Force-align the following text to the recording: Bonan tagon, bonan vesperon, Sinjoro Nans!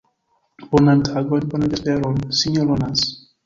Bonan 0.71 1.03
tagon, 1.11 1.47
bonan 1.53 1.77
vesperon, 1.77 2.21
Sinjoro 2.43 2.83
Nans! 2.85 3.09